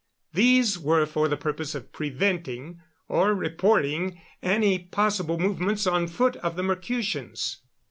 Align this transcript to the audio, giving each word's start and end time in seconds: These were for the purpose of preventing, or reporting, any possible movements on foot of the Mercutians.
These 0.33 0.79
were 0.79 1.05
for 1.05 1.27
the 1.27 1.37
purpose 1.37 1.75
of 1.75 1.91
preventing, 1.91 2.81
or 3.07 3.35
reporting, 3.35 4.19
any 4.41 4.79
possible 4.79 5.37
movements 5.37 5.85
on 5.85 6.07
foot 6.07 6.37
of 6.37 6.55
the 6.55 6.63
Mercutians. 6.63 7.61